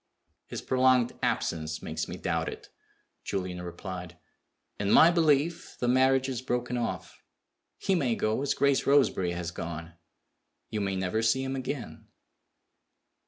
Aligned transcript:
"His 0.47 0.63
prolonged 0.63 1.13
absence 1.21 1.83
makes 1.83 2.07
me 2.07 2.17
doubt 2.17 2.49
it," 2.49 2.69
Julian 3.23 3.61
replied. 3.61 4.17
"In 4.79 4.89
my 4.89 5.11
belief, 5.11 5.77
the 5.79 5.87
marriage 5.87 6.27
is 6.27 6.41
broken 6.41 6.75
off. 6.75 7.21
He 7.77 7.93
may 7.93 8.15
go 8.15 8.41
as 8.41 8.55
Grace 8.55 8.87
Roseberry 8.87 9.33
has 9.33 9.51
gone. 9.51 9.93
You 10.71 10.81
may 10.81 10.95
never 10.95 11.21
see 11.21 11.43
him 11.43 11.55
again." 11.55 12.07